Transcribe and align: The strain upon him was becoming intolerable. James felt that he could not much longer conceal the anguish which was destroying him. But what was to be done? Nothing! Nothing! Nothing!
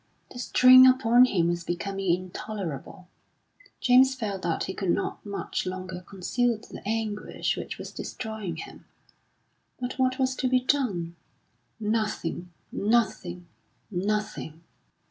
The 0.31 0.39
strain 0.39 0.87
upon 0.87 1.25
him 1.25 1.49
was 1.49 1.63
becoming 1.63 2.11
intolerable. 2.15 3.07
James 3.79 4.15
felt 4.15 4.41
that 4.41 4.63
he 4.63 4.73
could 4.73 4.89
not 4.89 5.23
much 5.23 5.67
longer 5.67 6.01
conceal 6.09 6.57
the 6.57 6.81
anguish 6.87 7.55
which 7.55 7.77
was 7.77 7.91
destroying 7.91 8.55
him. 8.55 8.85
But 9.79 9.99
what 9.99 10.17
was 10.17 10.33
to 10.37 10.47
be 10.49 10.61
done? 10.61 11.15
Nothing! 11.79 12.49
Nothing! 12.71 13.45
Nothing! 13.91 14.63